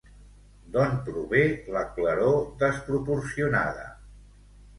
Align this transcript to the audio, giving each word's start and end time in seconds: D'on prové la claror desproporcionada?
D'on 0.75 0.95
prové 1.09 1.41
la 1.75 1.83
claror 1.99 2.41
desproporcionada? 2.65 3.87